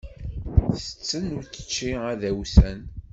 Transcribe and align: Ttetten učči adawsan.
Ttetten 0.83 1.25
učči 1.39 1.91
adawsan. 2.09 2.79